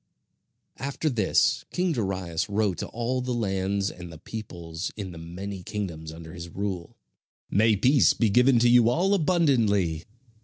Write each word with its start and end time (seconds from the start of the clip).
After 0.79 1.11
this 1.11 1.63
king 1.71 1.91
Darius 1.91 2.49
wrote 2.49 2.79
to 2.79 2.87
all 2.87 3.21
the 3.21 3.35
lands 3.35 3.91
and 3.91 4.11
the 4.11 4.17
peoples 4.17 4.91
in 4.97 5.11
the 5.11 5.19
many 5.19 5.61
kingdoms 5.61 6.11
under 6.11 6.33
his 6.33 6.49
rule: 6.49 6.97
"May 7.51 7.75
peace 7.75 8.15
be 8.15 8.31
given 8.31 8.57
to 8.61 8.67
you 8.67 8.89
all 8.89 9.13
abundantly! 9.13 10.05